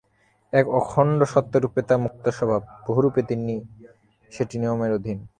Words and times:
এক 0.53 0.67
অখণ্ড 0.69 1.23
সত্তা-রূপে 1.23 1.81
তা 1.81 1.97
মুক্তস্বভাব, 1.97 2.61
বহু-রূপে 2.87 3.21
সেটি 4.31 4.59
নিয়মের 4.59 4.91
অধীন। 4.93 5.27